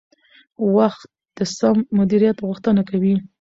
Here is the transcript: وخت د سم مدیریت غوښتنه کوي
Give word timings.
وخت 0.75 1.01
د 1.37 1.39
سم 1.57 1.77
مدیریت 1.97 2.37
غوښتنه 2.47 2.81
کوي 2.89 3.15